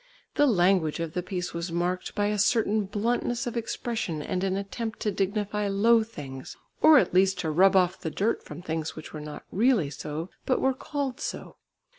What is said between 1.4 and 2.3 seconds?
was marked by